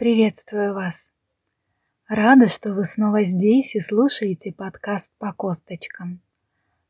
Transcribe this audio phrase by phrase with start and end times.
[0.00, 1.12] Приветствую вас!
[2.08, 6.22] Рада, что вы снова здесь и слушаете подкаст по косточкам.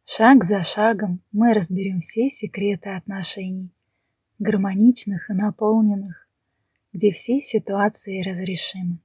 [0.04, 3.74] Шаг за шагом мы разберем все секреты отношений,
[4.38, 6.28] гармоничных и наполненных,
[6.92, 9.00] где все ситуации разрешимы.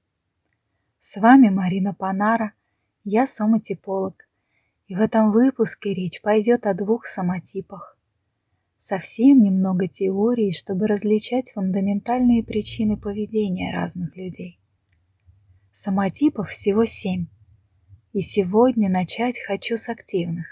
[0.99, 2.53] С вами Марина Панара,
[3.05, 4.29] я соматиполог,
[4.85, 7.94] и в этом выпуске речь пойдет о двух самотипах.
[8.87, 14.59] Совсем немного теории, чтобы различать фундаментальные причины поведения разных людей.
[15.71, 17.25] Самотипов всего семь,
[18.13, 20.45] и сегодня начать хочу с активных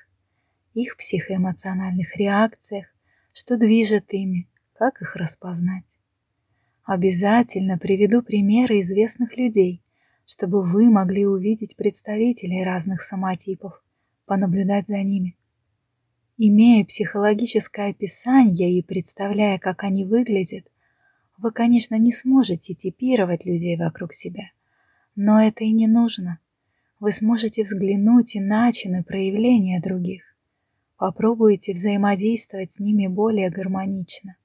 [0.73, 2.87] их психоэмоциональных реакциях,
[3.33, 5.99] что движет ими, как их распознать.
[6.85, 9.83] Обязательно приведу примеры известных людей,
[10.25, 13.83] чтобы вы могли увидеть представителей разных самотипов,
[14.25, 15.37] понаблюдать за ними.
[16.37, 20.65] Имея психологическое описание и представляя, как они выглядят,
[21.37, 24.51] вы, конечно, не сможете типировать людей вокруг себя.
[25.15, 26.39] Но это и не нужно.
[26.99, 30.23] Вы сможете взглянуть иначе на проявления других.
[30.97, 34.37] Попробуйте взаимодействовать с ними более гармонично.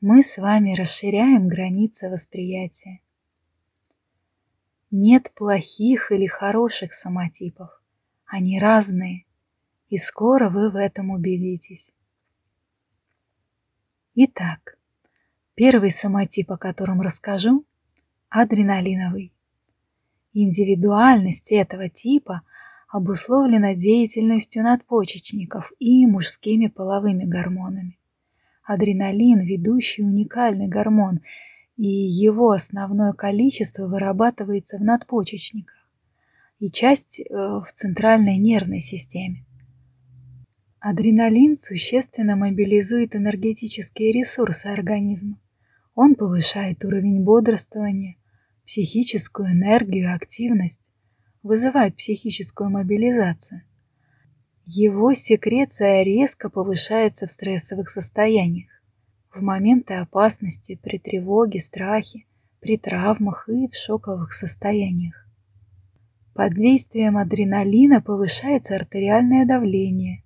[0.00, 3.00] Мы с вами расширяем границы восприятия.
[4.90, 7.70] Нет плохих или хороших самотипов.
[8.26, 9.25] Они разные,
[9.88, 11.92] и скоро вы в этом убедитесь.
[14.14, 14.78] Итак,
[15.54, 17.64] первый самотип, о котором расскажу,
[18.28, 19.32] адреналиновый.
[20.32, 22.42] Индивидуальность этого типа–
[22.88, 27.98] обусловлена деятельностью надпочечников и мужскими половыми гормонами.
[28.64, 31.20] Адреналин– ведущий уникальный гормон,
[31.76, 35.76] и его основное количество вырабатывается в надпочечниках
[36.58, 39.44] и часть э, в центральной нервной системе.
[40.88, 45.40] Адреналин существенно мобилизует энергетические ресурсы организма.
[45.96, 48.14] Он повышает уровень бодрствования,
[48.64, 50.92] психическую энергию активность,
[51.42, 53.62] вызывает психическую мобилизацию.
[54.64, 58.70] Его секреция резко повышается в стрессовых состояниях,
[59.34, 62.26] в моменты опасности, при тревоге, страхе,
[62.60, 65.26] при травмах и в шоковых состояниях.
[66.32, 70.22] Под действием адреналина повышается артериальное давление.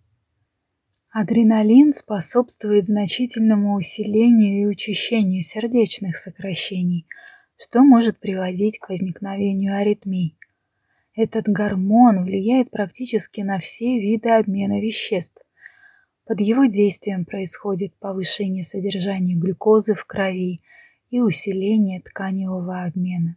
[1.13, 7.05] Адреналин способствует значительному усилению и учащению сердечных сокращений,
[7.57, 10.39] что может приводить к возникновению аритмий.
[11.17, 15.43] Этот гормон влияет практически на все виды обмена веществ.
[16.27, 20.61] Под его действием происходит повышение содержания глюкозы в крови
[21.11, 23.37] и усиление тканевого обмена.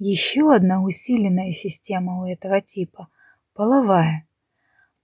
[0.00, 3.06] Еще одна усиленная система у этого типа–
[3.54, 4.25] половая.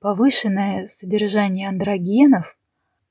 [0.03, 2.59] Повышенное содержание андрогенов,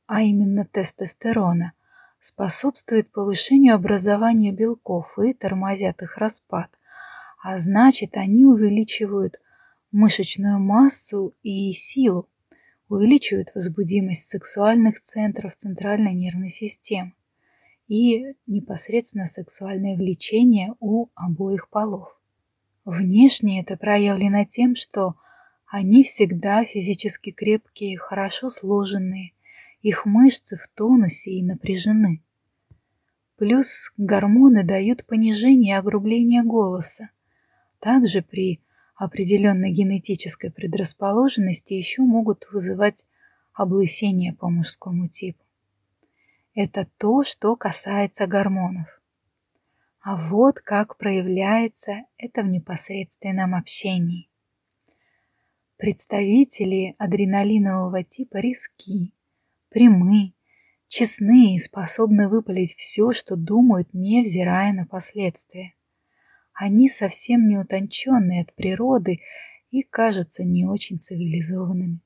[0.05, 1.73] а именно тестостерона,
[2.19, 6.69] способствует повышению образования белков и тормозят их распад
[7.41, 9.39] а значит, они увеличивают
[9.91, 12.29] мышечную массу и силу,
[12.87, 17.13] увеличивают возбудимость сексуальных центров центральной нервной системы
[17.87, 22.19] и непосредственно сексуальное влечение у обоих полов.
[22.85, 25.15] Внешне это проявлено тем, что
[25.71, 29.31] они всегда физически крепкие, хорошо сложенные,
[29.81, 32.21] их мышцы в тонусе и напряжены.
[33.37, 37.11] Плюс гормоны дают понижение и огрубление голоса,
[37.79, 38.59] также при
[38.97, 43.07] определенной генетической предрасположенности еще могут вызывать
[43.53, 45.45] облысение по мужскому типу.
[46.53, 49.01] Это то, что касается гормонов.
[50.01, 54.30] А вот как проявляется это в непосредственном общении.
[55.81, 59.15] Представители адреналинового типа риски,
[59.69, 60.35] прямы,
[60.87, 65.73] честны и способны выпалить все, что думают, невзирая на последствия.
[66.53, 69.21] Они совсем не утонченные от природы
[69.71, 72.01] и кажутся не очень цивилизованными.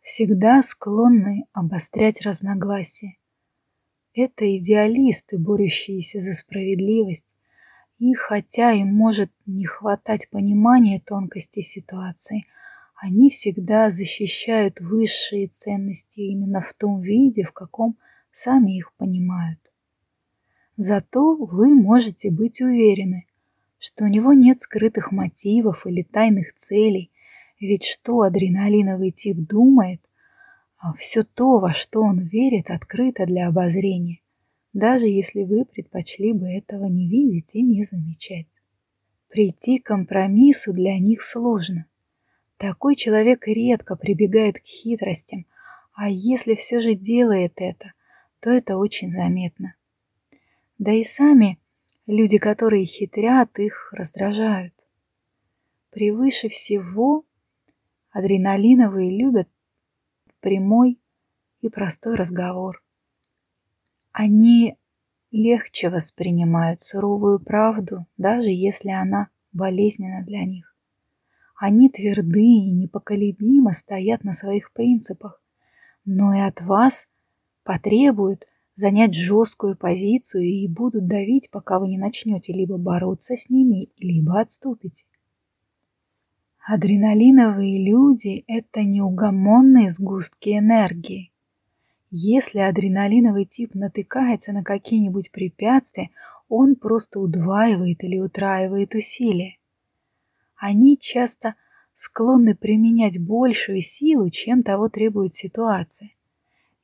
[0.00, 3.18] Всегда склонны обострять разногласия.
[4.14, 7.36] Это идеалисты, борющиеся за справедливость,
[7.98, 12.46] и хотя им может не хватать понимания тонкости ситуации,
[13.00, 17.98] они всегда защищают высшие ценности именно в том виде, в каком
[18.30, 19.58] сами их понимают.
[20.76, 23.26] Зато вы можете быть уверены,
[23.78, 27.10] что у него нет скрытых мотивов или тайных целей,
[27.58, 30.02] ведь что адреналиновый тип думает,
[30.78, 34.20] а все то, во что он верит, открыто для обозрения,
[34.74, 38.46] даже если вы предпочли бы этого не видеть и не замечать.
[39.28, 41.86] Прийти к компромиссу для них сложно.
[42.60, 45.46] Такой человек редко прибегает к хитростям,
[45.94, 47.94] а если все же делает это,
[48.38, 49.74] то это очень заметно.
[50.78, 51.58] Да и сами
[52.10, 54.74] Люди, которые хитрят, их раздражают.
[55.90, 57.24] Превыше всего
[58.10, 59.48] адреналиновые любят
[60.40, 60.98] прямой
[61.60, 62.82] и простой разговор.
[64.10, 64.76] Они
[65.30, 70.69] легче воспринимают суровую правду, даже если она болезненна для них.
[71.60, 75.42] Они тверды и непоколебимо стоят на своих принципах,
[76.06, 77.06] но и от вас
[77.64, 83.90] потребуют занять жесткую позицию и будут давить, пока вы не начнете либо бороться с ними,
[83.98, 85.04] либо отступите.
[86.66, 91.30] Адреналиновые люди– это неугомонные сгустки энергии.
[92.10, 96.08] Если адреналиновый тип натыкается на какие-нибудь препятствия,
[96.48, 99.59] он просто удваивает или утраивает усилия.
[100.60, 101.56] Они часто
[101.92, 106.10] склонны применять большую силу, чем того требует ситуация.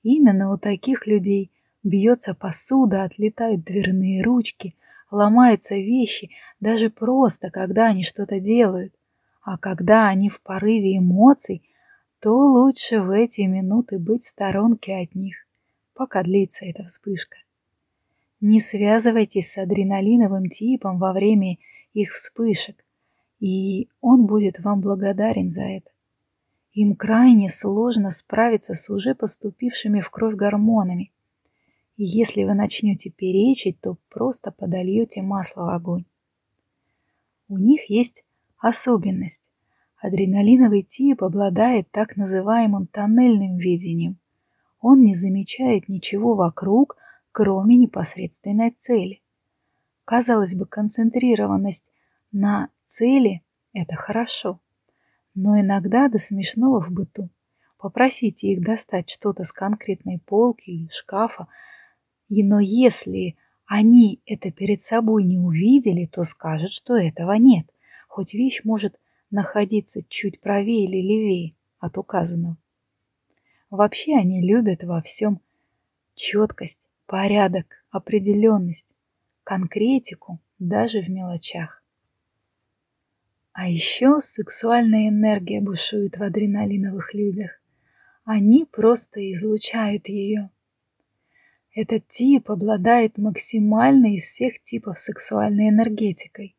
[0.02, 1.52] Именно у таких людей
[1.84, 4.74] бьется посуда, отлетают дверные ручки,
[5.12, 8.92] ломаются вещи, даже просто, когда они что-то делают.
[9.42, 11.62] А когда они в порыве эмоций–
[12.20, 15.36] то лучше в эти минуты быть в сторонке от них,
[15.94, 17.36] пока длится эта вспышка.
[18.40, 21.58] Не связывайтесь с адреналиновым типом во время
[21.92, 22.84] их вспышек,
[23.38, 25.90] и он будет вам благодарен за это.
[26.72, 31.12] Им крайне сложно справиться с уже поступившими в кровь гормонами.
[31.96, 36.04] И если вы начнете перечить, то просто подольете масло в огонь.
[37.48, 38.24] У них есть
[38.58, 39.52] особенность.
[39.98, 44.18] Адреналиновый тип обладает так называемым тоннельным видением.
[44.80, 46.96] Он не замечает ничего вокруг,
[47.32, 49.22] кроме непосредственной цели.
[50.04, 51.90] Казалось бы, концентрированность
[52.30, 53.42] на цели–
[53.72, 54.60] это хорошо.
[55.34, 57.28] Но иногда до смешного в быту.
[57.76, 61.46] Попросите их достать что-то с конкретной полки или шкафа,
[62.28, 63.36] и но если
[63.66, 67.66] они это перед собой не увидели, то скажут, что этого нет.
[68.08, 68.98] Хоть вещь может
[69.30, 72.56] находиться чуть правее или левее от указанного.
[73.70, 75.40] Вообще они любят во всем
[76.14, 78.94] четкость, порядок, определенность,
[79.44, 81.75] конкретику даже в мелочах.
[83.58, 87.52] А еще сексуальная энергия бушует в адреналиновых людях.
[88.22, 90.50] Они просто излучают ее.
[91.74, 96.54] Этот тип обладает максимальной из всех типов сексуальной энергетикой.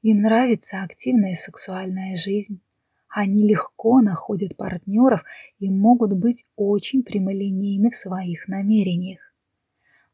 [0.00, 2.62] Им нравится активная сексуальная жизнь.
[3.10, 5.24] Они легко находят партнеров
[5.58, 9.20] и могут быть очень прямолинейны в своих намерениях.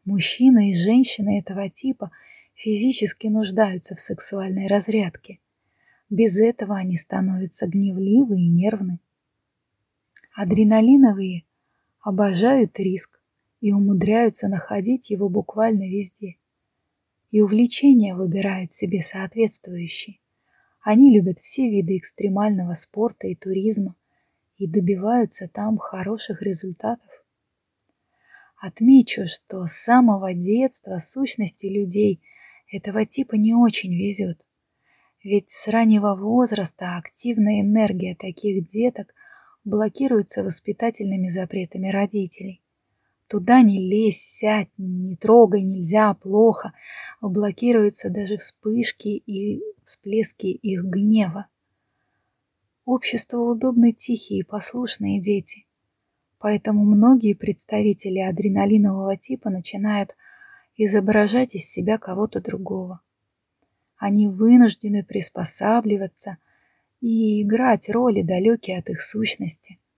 [0.04, 2.10] Мужчины и женщины этого типа
[2.54, 5.38] физически нуждаются в сексуальной разрядке.
[6.10, 9.00] Без этого они становятся гневливы и нервны.
[10.34, 11.44] Адреналиновые
[12.00, 13.22] обожают риск
[13.60, 16.36] и умудряются находить его буквально везде
[17.30, 20.18] и увлечения выбирают себе соответствующие.
[20.80, 23.94] Они любят все виды экстремального спорта и туризма
[24.56, 27.10] и добиваются там хороших результатов.
[28.56, 32.20] Отмечу, что с самого детства сущности людей
[32.70, 34.44] этого типа не очень везет.
[35.22, 39.15] Ведь с раннего возраста активная энергия таких деток
[39.65, 42.62] блокируется воспитательными запретами родителей.
[43.27, 46.72] Туда не лезь, сядь, не трогай, нельзя, плохо.
[47.20, 51.46] Блокируются даже вспышки и всплески их гнева.
[52.86, 55.67] Обществу удобны тихие и послушные дети.
[56.39, 60.17] Поэтому многие представители адреналинового типа начинают
[60.77, 63.00] изображать из себя кого-то другого.
[64.00, 66.38] Они вынуждены приспосабливаться
[67.00, 69.78] и играть роли, далекие от их сущности–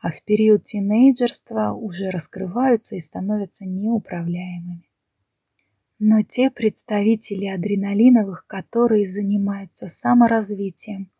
[0.00, 4.88] а в период тинейджерства уже раскрываются и становятся неуправляемыми.
[5.98, 11.10] Но те представители адреналиновых, которые занимаются саморазвитием,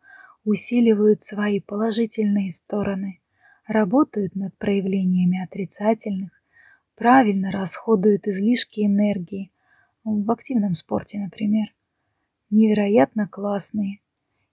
[0.45, 3.19] усиливают свои положительные стороны,
[3.67, 6.31] работают над проявлениями отрицательных,
[6.95, 9.51] правильно расходуют излишки энергии,
[10.05, 11.73] в активном спорте, например,
[12.49, 14.01] невероятно классные,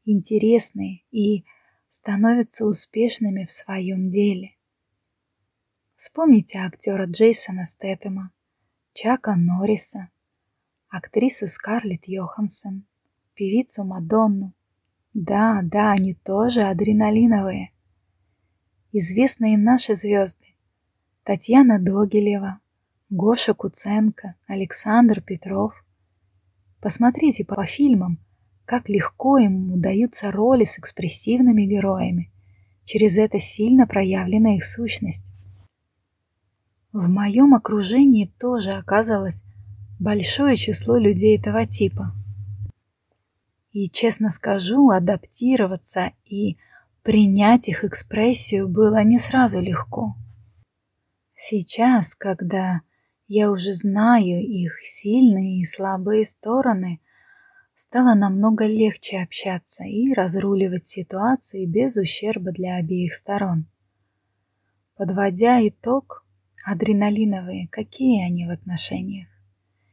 [0.04, 1.44] интересные и
[1.88, 4.56] становятся успешными в своем деле.
[5.94, 8.32] Вспомните актера Джейсона Стэттема,
[8.92, 10.10] Чака Норриса,
[10.88, 12.86] актрису Скарлетт Йоханссон,
[13.34, 14.54] певицу Мадонну.
[15.14, 17.72] Да, да, они тоже адреналиновые.
[18.92, 20.56] Известные наши звезды
[21.22, 22.60] Татьяна Догилева,
[23.08, 25.85] Гоша Куценко, Александр Петров.
[26.86, 28.24] Посмотрите по фильмам,
[28.64, 32.30] как легко им удаются роли с экспрессивными героями.
[32.84, 35.32] Через это сильно проявлена их сущность.
[36.92, 39.42] В моем окружении тоже оказалось
[39.98, 42.14] большое число людей этого типа.
[43.72, 46.56] И, честно скажу, адаптироваться и
[47.02, 50.14] принять их экспрессию было не сразу легко.
[51.34, 52.82] Сейчас, когда
[53.28, 57.00] я уже знаю их сильные и слабые стороны,
[57.74, 63.66] стало намного легче общаться и разруливать ситуации без ущерба для обеих сторон.
[64.96, 66.24] Подводя итог,
[66.64, 69.28] адреналиновые, какие они в отношениях?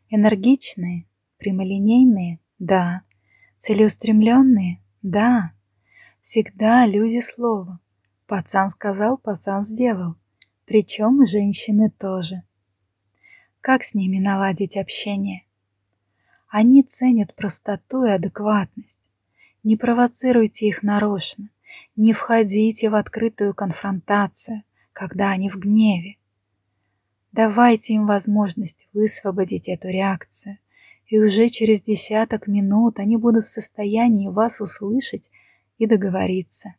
[0.09, 2.39] Энергичные, прямолинейные?
[2.59, 3.01] Да.
[3.57, 4.81] Целеустремленные?
[5.01, 5.51] Да.
[6.21, 7.79] Всегда люди слова.
[8.27, 10.15] Пацан сказал, пацан сделал.
[10.65, 12.43] Причем женщины тоже.
[13.63, 15.45] Как с ними наладить общение?
[16.49, 18.99] Они ценят простоту и адекватность.
[19.63, 21.49] Не провоцируйте их нарочно,
[21.95, 26.17] не входите в открытую конфронтацию, когда они в гневе.
[27.31, 30.57] Давайте им возможность высвободить эту реакцию,
[31.07, 35.31] и уже через десяток минут они будут в состоянии вас услышать
[35.77, 36.75] и договориться.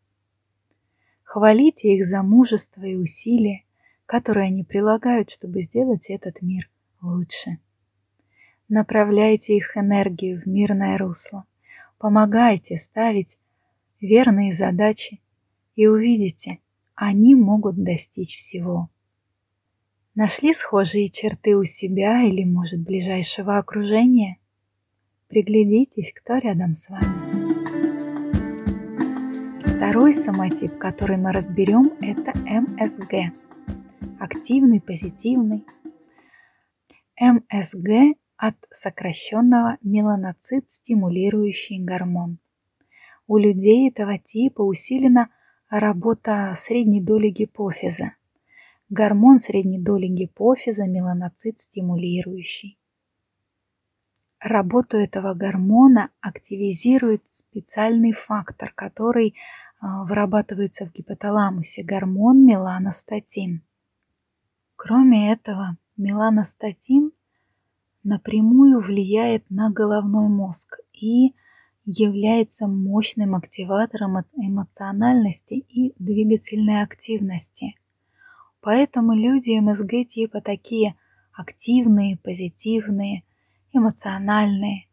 [1.22, 3.64] Хвалите их за мужество и усилия,
[4.04, 6.68] которые они прилагают, чтобы сделать этот мир
[7.04, 7.58] лучше.
[8.68, 11.44] Направляйте их энергию в мирное русло.
[11.98, 13.38] Помогайте ставить
[14.00, 15.20] верные задачи
[15.74, 16.58] и увидите,
[16.94, 18.88] они могут достичь всего.
[20.14, 24.38] Нашли схожие черты у себя или, может, ближайшего окружения?
[25.28, 27.34] Приглядитесь, кто рядом с вами.
[29.66, 33.32] Второй самотип, который мы разберем, это МСГ.
[34.20, 35.64] Активный, позитивный.
[37.20, 42.38] МСГ от сокращенного меланоцит стимулирующий гормон.
[43.26, 45.30] У людей этого типа усилена
[45.70, 48.14] работа средней доли гипофиза.
[48.88, 52.78] Гормон средней доли гипофиза меланоцит стимулирующий.
[54.40, 59.34] Работу этого гормона активизирует специальный фактор, который
[59.80, 63.62] а, вырабатывается в гипоталамусе, гормон меланостатин.
[64.76, 67.12] Кроме этого, меланостатин–
[68.04, 71.34] напрямую влияет на головной мозг и
[71.86, 77.74] является мощным активатором эмоциональности и двигательной активности.
[78.60, 80.94] Поэтому люди МСГ типа такие
[81.32, 83.24] активные, позитивные,
[83.72, 84.86] эмоциональные.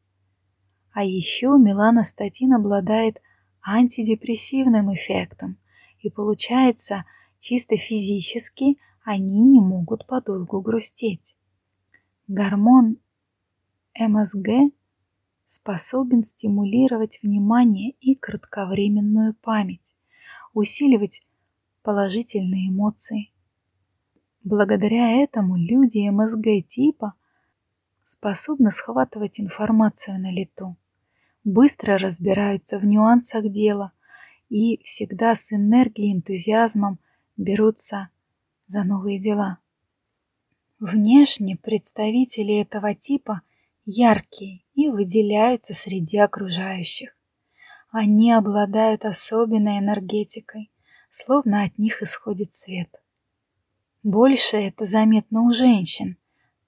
[0.91, 3.21] А еще меланостатин обладает
[3.61, 5.57] антидепрессивным эффектом,
[5.99, 7.05] и получается,
[7.39, 11.35] чисто физически они не могут подолгу грустить.
[12.27, 12.97] Гормон
[13.97, 14.73] МСГ
[15.43, 19.95] способен стимулировать внимание и кратковременную память,
[20.53, 21.21] усиливать
[21.81, 23.33] положительные эмоции.
[24.43, 27.13] Благодаря этому люди МСГ типа
[28.03, 30.77] способны схватывать информацию на лету,
[31.43, 33.93] быстро разбираются в нюансах дела
[34.49, 36.99] и всегда с энергией и энтузиазмом
[37.37, 38.09] берутся
[38.71, 39.57] за новые дела.
[40.79, 43.41] Внешне представители этого типа
[43.85, 47.09] яркие и выделяются среди окружающих.
[47.91, 50.71] Они обладают особенной энергетикой,
[51.09, 52.89] словно от них исходит свет.
[54.03, 56.17] Больше это заметно у женщин,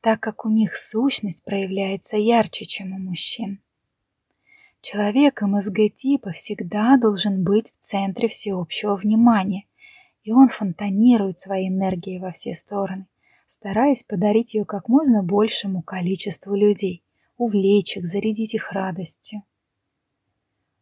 [0.02, 3.62] так как у них сущность проявляется ярче, чем у мужчин.
[4.82, 9.64] Человек МСГ-типа всегда должен быть в центре всеобщего внимания,
[10.24, 13.08] и он фонтанирует своей энергией во все стороны
[13.54, 17.04] стараясь подарить ее как можно большему количеству людей,
[17.38, 19.44] увлечь их, зарядить их радостью.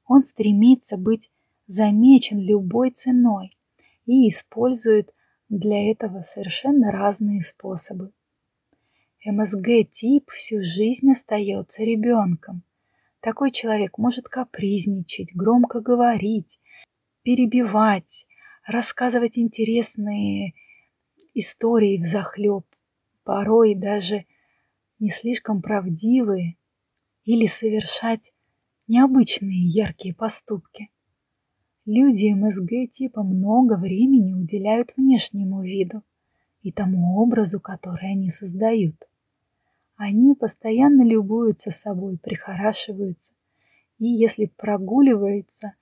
[0.06, 1.30] Он стремится быть
[1.68, 3.58] замечен любой ценой
[4.06, 5.14] и использует
[5.50, 8.14] для этого совершенно разные способы.
[9.26, 12.64] МСГ-тип всю жизнь остается ребенком.
[13.20, 16.58] Такой человек может капризничать, громко говорить,
[17.22, 18.28] перебивать,
[18.66, 20.54] рассказывать интересные
[21.34, 22.66] истории взахлеб,
[23.24, 24.26] порой даже
[25.00, 26.58] не слишком правдивые,
[27.24, 28.34] или совершать
[28.88, 30.90] необычные яркие поступки.
[31.86, 36.04] Люди МСГ типа много времени уделяют внешнему виду
[36.62, 39.08] и тому образу, который они создают.
[39.96, 43.34] Они постоянно любуются собой, прихорашиваются,
[43.98, 45.74] и если прогуливаются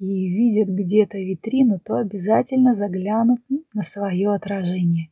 [0.00, 3.40] и видят где-то витрину, то обязательно заглянут
[3.74, 5.10] на свое отражение.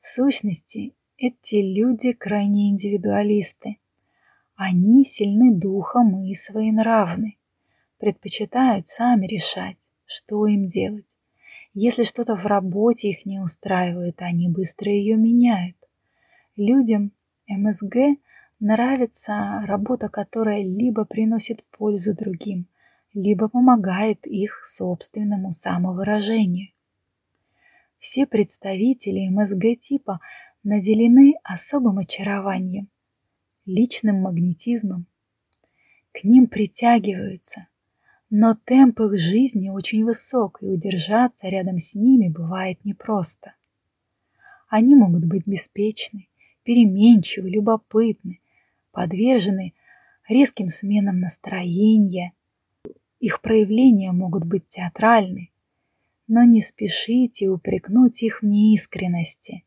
[0.00, 3.78] В сущности, эти люди крайне индивидуалисты.
[4.56, 7.38] Они сильны духом и своенравны,
[7.98, 11.16] предпочитают сами решать, что им делать.
[11.72, 15.76] Если что-то в работе их не устраивает, они быстро ее меняют.
[16.56, 17.12] Людям
[17.46, 18.18] МСГ
[18.58, 22.66] нравится работа, которая либо приносит пользу другим,
[23.12, 26.68] либо помогает их собственному самовыражению.
[27.98, 30.20] Все представители МСГ типа
[30.62, 32.88] наделены особым очарованием,
[33.66, 35.06] личным магнетизмом.
[36.12, 37.68] К ним притягиваются,
[38.30, 43.54] но темп их жизни очень высок, и удержаться рядом с ними бывает непросто.
[44.68, 46.28] Они могут быть беспечны,
[46.62, 48.40] переменчивы, любопытны,
[48.92, 49.74] подвержены
[50.28, 52.32] резким сменам настроения.
[53.20, 55.50] Их проявления могут быть театральны,
[56.26, 59.64] но не спешите упрекнуть их в неискренности.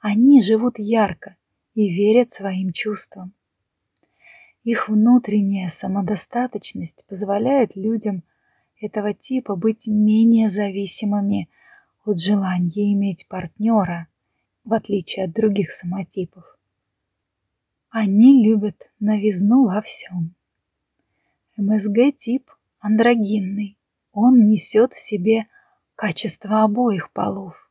[0.00, 1.36] Они живут ярко
[1.74, 3.34] и верят своим чувствам.
[4.64, 8.22] Их внутренняя самодостаточность позволяет людям
[8.80, 11.50] этого типа быть менее зависимыми
[12.04, 14.08] от желания иметь партнера,
[14.64, 16.58] в отличие от других самотипов.
[17.90, 20.34] Они любят новизну во всем.
[21.56, 23.78] МСГ-тип андрогинный.
[24.12, 25.46] Он несет в себе
[25.94, 27.70] качество обоих полов.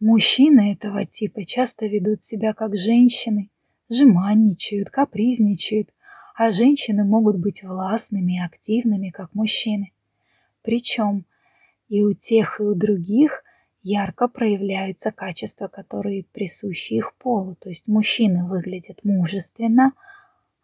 [0.00, 3.50] Мужчины этого типа часто ведут себя как женщины,
[3.88, 5.94] жеманничают, капризничают,
[6.34, 9.92] а женщины могут быть властными и активными, как мужчины.
[10.62, 11.24] Причем
[11.88, 13.44] и у тех, и у других
[13.82, 19.92] ярко проявляются качества, которые присущи их полу, то есть мужчины выглядят мужественно,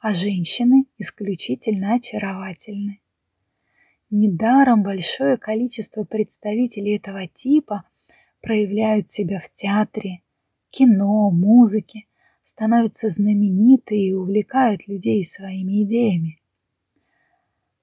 [0.01, 3.01] а женщины исключительно очаровательны.
[4.11, 7.85] Недаром большое количество представителей этого типа
[8.41, 10.23] проявляют себя в театре,
[10.71, 12.07] кино, музыке,
[12.43, 16.41] становятся знамениты и увлекают людей своими идеями.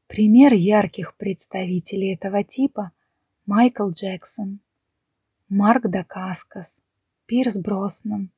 [0.07, 2.91] Пример ярких представителей этого типа–
[3.47, 4.59] Майкл Джексон,
[5.49, 6.81] Марк Дакаскас,
[7.27, 8.31] Пирс Броснан,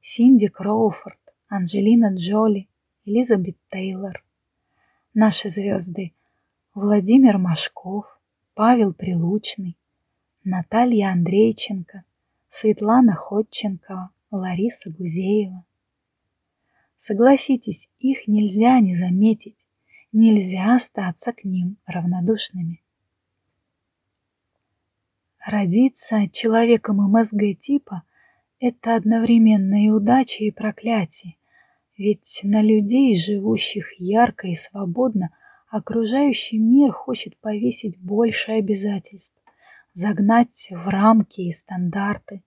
[0.00, 2.66] Синди Кроуфорд, Анджелина Джоли,
[3.04, 4.24] Элизабет Тейлор.
[5.12, 6.14] Наши звезды
[6.80, 8.04] Владимир Машков,
[8.54, 9.76] Павел Прилучный,
[10.44, 12.04] Наталья Андрейченко,
[12.48, 15.66] Светлана Ходченкова, Лариса Гузеева.
[16.96, 19.56] Согласитесь, их нельзя не заметить,
[20.12, 22.80] нельзя остаться к ним равнодушными.
[25.44, 28.04] Родиться человеком МСГ типа–
[28.60, 31.38] это одновременно и удача, и проклятие,
[31.96, 35.30] ведь на людей, живущих ярко и свободно–
[35.70, 39.36] Окружающий мир хочет повесить больше обязательств,
[39.92, 42.42] загнать в рамки и стандарты.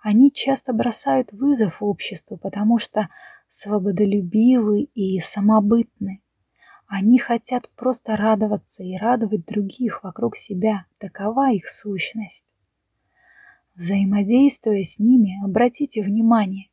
[0.00, 3.10] Они часто бросают вызов обществу, потому что
[3.48, 6.22] свободолюбивы и самобытны.
[6.86, 10.86] Они хотят просто радоваться и радовать других вокруг себя.
[10.96, 12.46] Такова их сущность.
[13.74, 16.70] Взаимодействуя с ними, обратите внимание,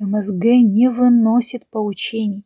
[0.00, 2.44] МСГ не выносит поучений,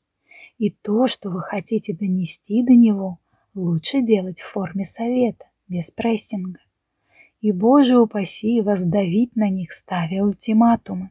[0.59, 3.19] и то, что вы хотите донести до него,
[3.55, 6.61] лучше делать в форме совета, без прессинга.
[7.41, 11.11] И, Боже упаси, вас давить на них, ставя ультиматумы.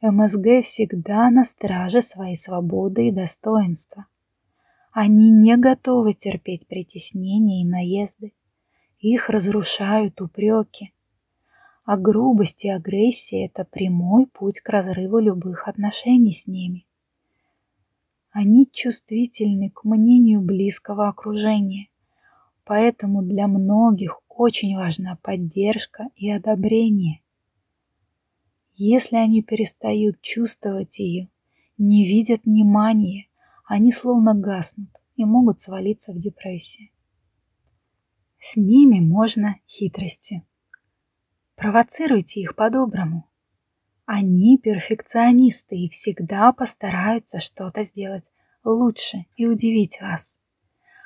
[0.00, 4.06] МСГ всегда на страже своей свободы и достоинства.
[4.92, 8.32] Они не готовы терпеть притеснения и наезды.
[8.98, 10.92] Их разрушают упреки.
[11.84, 16.87] А грубость и агрессия– это прямой путь к разрыву любых отношений с ними.
[18.30, 21.88] Они чувствительны к мнению близкого окружения,
[22.64, 27.22] поэтому для многих очень важна поддержка и одобрение.
[28.74, 31.28] Если они перестают чувствовать ее,
[31.78, 33.28] не видят внимания,
[33.64, 36.90] они словно гаснут и могут свалиться в депрессию.
[38.38, 40.46] С ними можно хитростью.
[41.56, 43.27] Провоцируйте их по-доброму.
[44.10, 48.32] Они перфекционисты и всегда постараются что-то сделать
[48.64, 50.40] лучше и удивить вас.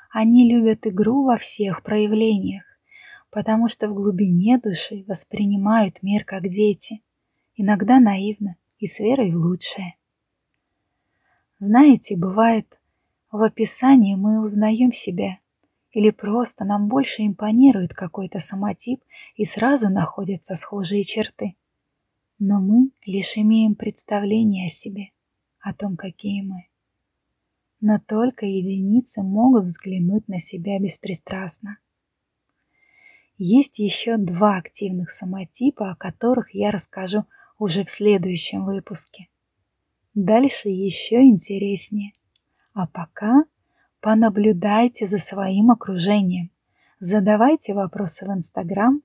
[0.09, 2.63] Они любят игру во всех проявлениях,
[3.29, 7.03] потому что в глубине души воспринимают мир как дети,
[7.55, 9.97] иногда наивно и с верой в лучшее.
[11.59, 12.79] Знаете, бывает,
[13.33, 15.39] в описании мы узнаем себя,
[15.91, 19.03] или просто нам больше импонирует какой-то самотип
[19.35, 21.57] и сразу находятся схожие черты
[22.39, 25.09] но мы лишь имеем представление о себе,
[25.59, 26.67] о том, какие мы.
[27.79, 31.77] Но только единицы могут взглянуть на себя беспристрастно.
[33.37, 37.25] Есть еще два активных самотипа, о которых я расскажу
[37.59, 39.27] уже в следующем выпуске.
[40.13, 42.13] Дальше еще интереснее.
[42.73, 43.45] А пока
[43.99, 46.51] понаблюдайте за своим окружением.
[46.99, 49.01] Задавайте вопросы в Инстаграм,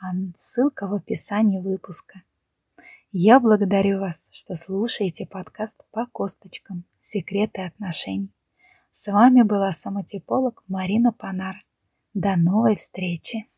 [0.00, 2.22] а ссылка в описании выпуска.
[3.12, 8.32] Я благодарю вас, что слушаете подкаст по косточкам «Секреты отношений».
[8.92, 11.56] С вами была самотиполог Марина Панар.
[12.14, 13.49] До новой встречи!